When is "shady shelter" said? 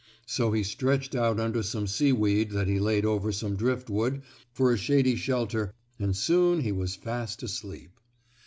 4.77-5.75